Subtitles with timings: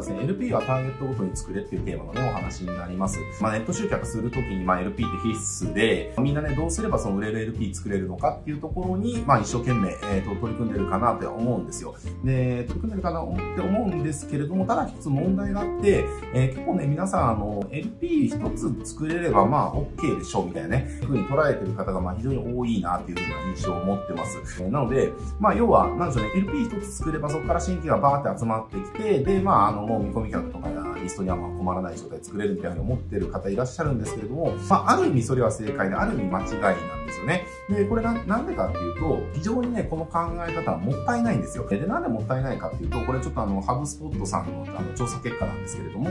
[0.00, 3.18] ですね、LP はターゲットごとに作れっていうテーマのね、お話になります。
[3.40, 11.94] まあ、ネット集客するときに、まあ、LP って必須で、みんなね、どうすればその売れる LP 作れるのかっていうところに、まあ、一生懸命、えっ、ー、と、取り組んでるかなって思うんですよ。
[12.24, 16.04] で、取り組んでるかなって思うんですけれども、ただ一つ問題があって、
[16.34, 24.38] えー、結構ね、皆さん、あの、LP 一つ作れれば、まあ、OK でしょう、みたいなね、ふうに捉えてる方が、まあ、非常に多いなっていうふうな印象を持ってます。
[24.62, 37.46] え、なので、まあ、要は、なんでしょうね、LP 一つ作れば、そこから新規がバーって集まってきて、で、まあ、あの、もう見込み客とかやリストにはまあ困らない状態作れるみたいに思ってる方いらっしゃるんですけれども、まあ、ある意味それは正解で、ある意味間違いなんですよね。
[37.68, 41.68] で、これな、なんでかっていうと、非常にね、この考え方はもったいないんですよ。
[41.68, 46.10] で、なんでもったいないかっていうと、これちょっとあの、ハブスポットさんのあの調査結果なんですけれども、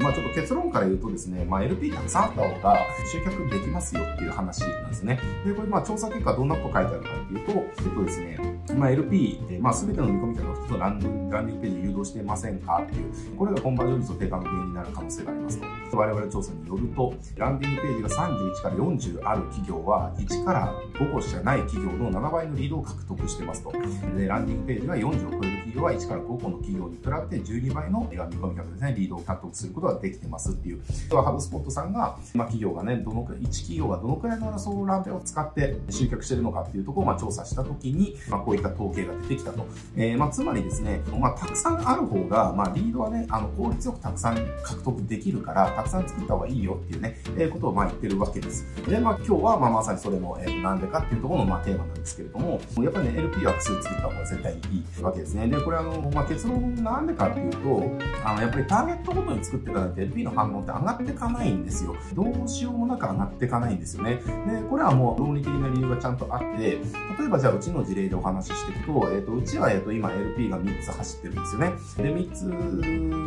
[0.00, 2.78] まあちょっと結論から言うとですね、まあ LP たくさんあった方が
[3.10, 5.18] 集客できますよっていう話なんですね。
[5.44, 8.38] で、これまあ調査結果どんなこと書いてあるかっていうと、えっとですね、
[8.76, 15.66] まあ LP で、まあ全ての見込み客を一つのランディングページに誘導していませんかっていう、これがコンバージョン率の低下の原因になる可能性がありますと。
[15.96, 23.72] 我々調査によると、ランディングページが31から40ある企業は、1から5個しかない企業の7倍のリードを獲得してますと。
[24.16, 30.82] で、ランディングページが40を超える企業は1から5個の企業に比べて12倍の見込み客ですね、リードを獲得することができてますっていう。
[31.08, 39.66] では、ハブスポットさんが、まあ、企業がね、どのくらい、1企業がどのくらいのソーランペを使って集客してるのかっていうところをまあ調査したときに、まあ、こういった統計が出てきたと。
[39.96, 48.66] えー、まあ、つまりですね、まあ、たくさんある方が、まあ、リードはね、あの、効率よくたくさん獲得できるから、たくさん作った方がいいよっていうね、えー、ことをまあ言ってるわけです。
[48.88, 55.48] で、まあ、今日は、まあ、まさにそれもえー、なんでかっていうところの、まあ、テーマなんですけれども、やっぱりね、LP は複数作った方が絶対いいわけですね。
[55.48, 57.82] で、これあの、まあ、結論なんでかっていうと、
[58.24, 61.96] あの、やっぱりターゲットごとに作っていかないと LP の反応って上がっていかないんですよ。
[62.14, 64.16] どうしようもなく上がっていかないんですよね。
[64.16, 64.22] で、
[64.68, 66.80] これはもう論理的な理由がちゃんとあって、
[67.18, 71.72] 例えばじゃあうちの事例でお話ししていくと、えっ、ー、と、うちは、えっ、ー、と、今 LP が3つ走ってるんですよね。
[71.96, 72.44] で、3つ、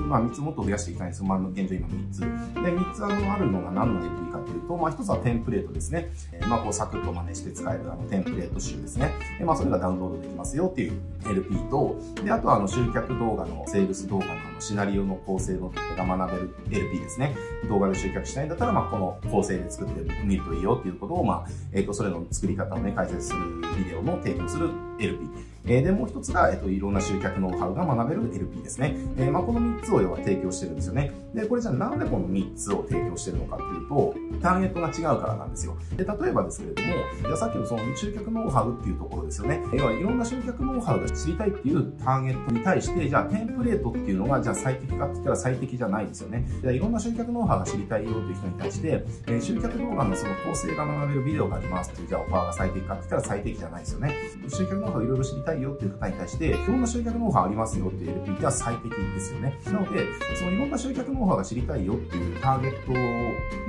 [0.07, 1.25] まあ3つもっと増やしていきたいんですよ。
[1.25, 2.19] まあ、現状今3つ。
[2.19, 6.11] で、3つあ、るのが何の LP かっていうと、まあ1つはテンプレートですね。
[6.31, 9.11] えー、まあこうサクッと真似して使えるあのテンプレート集ですね。
[9.39, 10.93] で、まあそれがダウンロードできますよっていう
[11.25, 17.35] LP と、で、あとはあの集客動画のセールス動画のあのシナリオの構成のが学べる LP ですね。
[17.67, 23.39] 動画で集客したいんだったら、まあこの構成で作ってみるといいよっていうことを、まあ、えっ、ー、と、それの作り方をね、解説する
[23.77, 24.69] ビデオの提供する
[24.99, 25.29] LP。
[25.65, 28.95] えー、で、もう一つが、えっ、と、いろんな集客ノウハウが学べる LP ですね。
[29.17, 31.11] えー、まあ、この3つを要は提供してるんですよね。
[31.33, 35.77] で、これじゃあなんでこの3つを提供してるのかっていうと、ターゲットが違うからなんですよ。
[35.95, 36.87] で、例えばですけれども、
[37.21, 39.63] じゃあさっきのその集客ノウハウっていうところですよね。
[39.73, 46.45] 要はいろんな集客ノウハウが知りたいっていうターゲットに対して、じゃあテンプレートっていうのが、じゃあ最適かって言ったら最適じゃないですよね。
[46.63, 54.15] いろんな集客ノウハウが知りたいよっていう人に対して、えー、集客動画のその構成が学べるビデオがありますっていう、じゃあオファーが最適かって言ったら最適じゃないですよね。
[54.49, 59.57] 集客ノウハウいろいろ知りたいよっていう方に対してして、いろんな集客ノウハウありますよっていう LP っては最適ですよね。
[59.65, 60.05] なので、
[60.35, 62.91] そのいろんな集客ノウハウが知りたいよっていうターゲット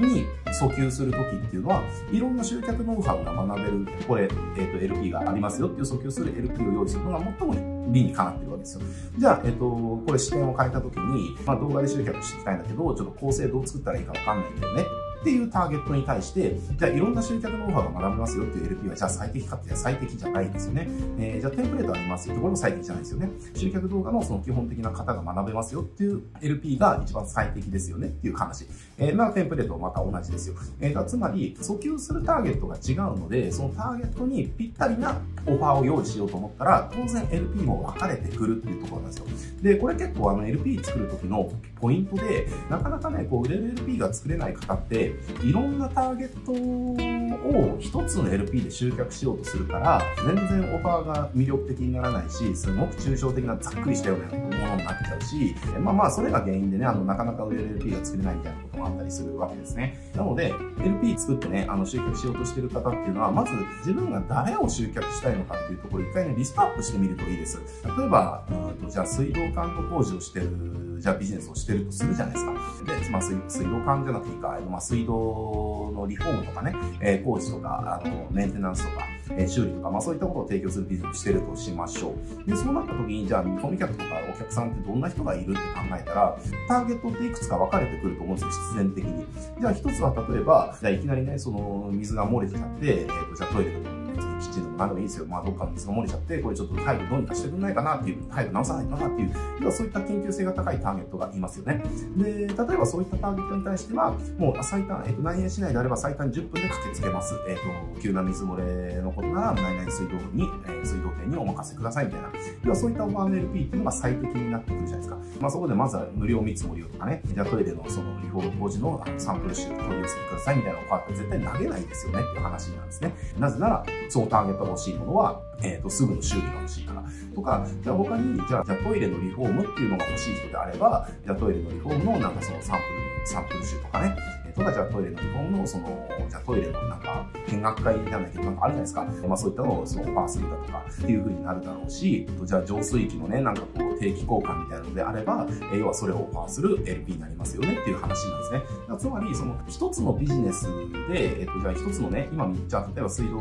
[0.03, 8.83] に訴求するときっていうのは、いろんな集客ノウハウが学べる、これ、えっ、ー、と、LP がありますよっていう訴求する LP を用意するのが最も理にかなってるわけですよ。
[9.19, 14.85] じゃあ、えっ、と、これ視点を変えたときに、まあ動画で集客していきたいんだけど、ちょっと構成どう作ったらいいかわかんないんだよね。
[15.25, 20.87] っていうターゲットに対して、じゃあいろんな集客ノウハウが学べますよっていう LP は、じゃあ最適かって最適じゃないですよね。
[21.19, 23.31] えー、じゃあテンプレートありますよってこれも最適じゃないですよね。
[23.55, 28.67] 集客動画のその基本的な型が学べますよっていう LP が一番最適ですよねっていう話。
[28.99, 30.57] えー、まあテンプレートはまた同じですよ。
[30.79, 39.63] えー、つまり、訴求するターゲットが違うので、そのターゲットにぴったりなオファーを用意しようと思ったら、当然 LP も分かれてくるっていうところなんですよ。
[39.63, 60.11] で、これ結構あの LP 作る時のポイントで、なかなかね、こう売れる LP が作れない方って、いろんなターゲットを一つの LP で集客しようとするから、全然オファーが魅力的にならないし、すごく抽象的なざっくりしたようなものになっちゃうし、まあまあ、それが原因でね、あの、なかなか売れる LP が作れないみたいなこともあったりするわけですね。
[60.15, 67.59] なので、LP 作ってね、あの、集客しようとしてる方っていうのは、まず自分が誰を集客したいのかっていうところを一回ね、リストアップしてみるといいです。
[67.85, 72.53] 例えば、うんと、じゃあ水道管の工事をしてるじゃあビジネスをしてるとするじゃないですか。
[72.53, 79.05] で、まあ、水水道管じゃなくていいか、まあ、水水道のリフォームとかね、え、工事とか、あの、メンテナンスとか、
[79.37, 82.15] え、修理とか、まあ、そういったことを提供するビジネスをしてるとしましょ
[82.47, 82.51] う。
[82.51, 85.61] で、そうなった時に、じゃあ、見込み客とかお客さんってどんな人がいるって考
[85.99, 86.39] えたら、
[86.69, 89.27] ターゲットっていくつか分かれてくると思うんですよ、必然的に。
[89.61, 94.05] じゃあ、一つは例えば、じゃあ、いきなりね、その、水が漏れてちゃって、えっ、ー、と、じゃあトイレの
[94.45, 95.27] キッチンのも何でもいいですよ。
[95.27, 101.83] まあ、どっかの水が漏れちゃって、これちょっと早くどうにかしてくんないかなっていう、早く直さないかなっていう、要はそういった緊急性が高いターゲットがいますよね。
[102.17, 107.35] で、例えばそういったターゲットに対しては、もう最短、えっ、と、内縁市内であれば最短10分で駆けつけます。
[107.49, 107.57] えっ、
[107.95, 112.31] と、急な水漏れのことなら、内々水道に、え、水道店にお任せくださいみたいな。
[112.65, 115.17] 要はそういったオファーの LP っていうのが最適になってくるじゃないですか。
[115.41, 123.15] まあ、そこでまずは無料見積もりをとかね、じゃあトイレのそのリフォーム工事のサンプル集取り寄せてくださいみたいなオファーって絶対投げないですよねっていう話なんですね。
[123.39, 127.05] なぜなら、そのターゲットが欲しいものは、えっ、ー、と、すぐの修理が欲しいから。
[127.35, 132.83] とか、じゃあ他に、じゃあ、じゃあトイレのリフォームっていうのが欲しい人であれば、じゃあトイレのリフォームのなんかそのサンプ
[133.21, 134.17] ル、サンプル集とかね、
[134.55, 139.29] とか、じゃあトイレの日本の、その、じゃあトイレのなんか、見学会じゃないけど、なんかあるじゃないですか。
[139.29, 148.63] まあそういったのをそのオファーするだとかっていう風になるだろうし、じゃあ浄水器のね、なんかこう定期交換みたいなのであれば、え要はそれをオファーする LP になりますよねっていう話なんですね。
[148.99, 150.67] つまり、その一つのビジネス
[151.09, 153.41] で、えっと、じゃあ一つのね、今、じゃあ例えば水道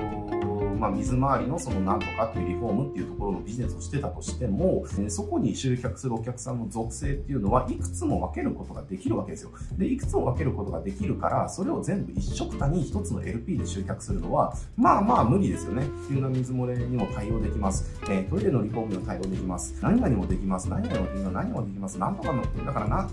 [0.83, 9.51] まあ、水回りのそのなんとかっていうリフォームっていうところのビジネスをしてたとしても、えそこに集客するお客さんの属性っていうのはいくつも分けることができるわけですよ。
[9.77, 15.88] で、いくつも分けることができるから、それを全部一緒くたに一つの LP で集客するのは、まあまあ無理ですよね。
[16.09, 17.89] 急な水漏れにも対応できます。
[18.09, 19.80] えー、トイレのリフォームにも対応できます。
[19.81, 20.68] 何々もできます。
[20.68, 21.33] 何々もできます。
[21.33, 21.97] 何もできます。
[21.97, 23.09] なんとかの、だからな、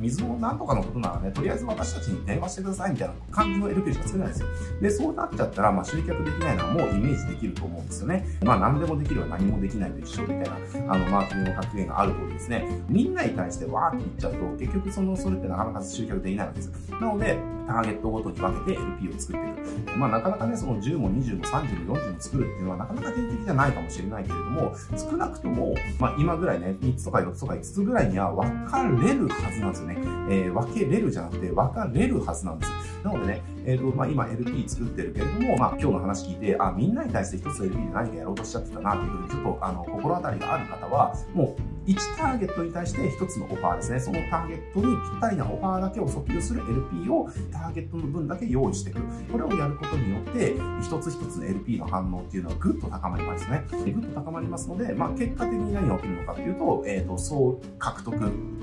[0.00, 4.48] 水もなんとかのことならね、とりあえず私たちに電話してくださいみたいな感じの LP しか作れないですよ。
[4.80, 8.26] で、そうなっちゃったら、まあ集客できないのはもうイメージできると思うんですよね。
[8.44, 10.56] まあ何でもできるは何もできないと一緒みたいな、
[10.92, 16.90] あの、マーケティングの格言がある通りですね、みんなに対してわーって言っちゃうと、結局その、それってなかなか集客できないわけです。
[16.92, 17.38] なので、
[17.68, 19.98] ターゲットごとに分けて LP を作っていく。
[19.98, 29.96] まあなかなかね、その10も20も30も40も作るっていうのはなかなか定的じゃないかもしれないけれども、少なくとも、まあ今ぐらいね、3つとか4つとか5つぐらいには分かれるはずなんですよね。
[30.30, 32.72] えー、分けれるじゃなくて分かれるはずなんです。
[33.04, 43.98] なのでね、えっ、ー、と、まあ今 LP 作ってるけれども、まあ今日の話聞いて、あ、みんなに対して一つ LP で何かやろうとしちゃってたなっていうふうに、ちょっとあの、心当たりがある方は、もう1ターゲットに対して1つのオファーですね。
[43.98, 49.00] そのターゲットにぴったりなオファーだけを訴求する LP をターゲットの分だけ用意していく。
[49.32, 53.64] これをやることによって、一つ一つの LP の反応っていうのはぐっと高まりますね。
[53.70, 58.14] ぐっと高まりますので、まあ結果的に何が起きるのかっていうと、えっ、ー、と、総獲得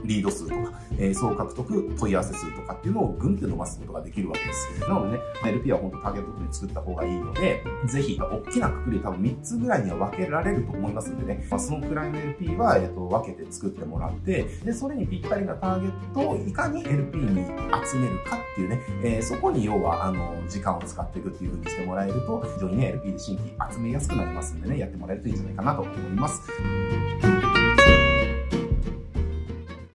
[0.03, 4.81] リード数とか、えー、総獲得問い合わせ数とかっていうのをぐんって伸ばすことができるわけです。
[4.81, 17.45] なのでね、LP は本当ターゲットに作った方がいいので、ぜひ、大きなくくり多分3つぐらいには分けられると思いますんでね、まあ、そのくらいの LP は、えっと、分けて作ってもらって、で、それにぴったりなターゲットをいかに LP に
[17.85, 26.41] 集めるかっていうね、えー、そこに要は、あの、時間を使っていくっていう風にしてもらえると、非常にね、LP で新規集めやすくなりますんでね、やってもらえるといいんじゃないかなと思います。